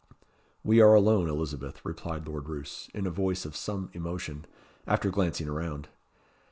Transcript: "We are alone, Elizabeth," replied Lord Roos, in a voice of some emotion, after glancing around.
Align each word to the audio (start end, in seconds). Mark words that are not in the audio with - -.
"We 0.63 0.81
are 0.81 0.95
alone, 0.95 1.29
Elizabeth," 1.29 1.79
replied 1.85 2.27
Lord 2.27 2.49
Roos, 2.49 2.89
in 2.91 3.05
a 3.05 3.11
voice 3.11 3.45
of 3.45 3.55
some 3.55 3.91
emotion, 3.93 4.45
after 4.87 5.11
glancing 5.11 5.47
around. 5.47 5.89